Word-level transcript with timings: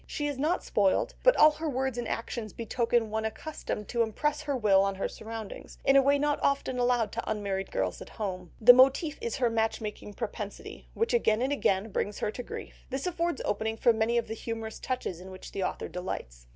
She 0.07 0.25
is 0.25 0.39
not 0.39 0.63
spoilt, 0.63 1.13
but 1.21 1.35
all 1.35 1.51
her 1.51 1.69
words 1.69 1.95
and 1.95 2.07
actions 2.07 2.53
betoken 2.53 3.11
one 3.11 3.23
accustomed 3.23 3.87
to 3.89 4.01
impress 4.01 4.41
her 4.41 4.57
will 4.57 4.81
on 4.81 4.95
her 4.95 5.07
surroundings, 5.07 5.77
in 5.85 5.95
a 5.95 6.01
way 6.01 6.17
not 6.17 6.39
often 6.41 6.79
allowed 6.79 7.11
to 7.11 7.29
unmarried 7.29 7.69
girls 7.69 8.01
at 8.01 8.09
home. 8.17 8.51
The 8.59 8.73
motif 8.73 9.19
is 9.21 9.35
her 9.35 9.51
match 9.51 9.79
making 9.79 10.15
propensity, 10.15 10.87
which 10.95 11.13
again 11.13 11.43
and 11.43 11.53
again 11.53 11.91
brings 11.91 12.17
her 12.17 12.31
to 12.31 12.41
grief; 12.41 12.87
this 12.89 13.05
affords 13.05 13.43
opening 13.45 13.77
for 13.77 13.93
many 13.93 14.17
of 14.17 14.27
the 14.27 14.33
humorous 14.33 14.79
touches 14.79 15.19
in 15.19 15.29
which 15.29 15.51
the 15.51 15.61
author 15.63 15.87
delights. 15.87 16.47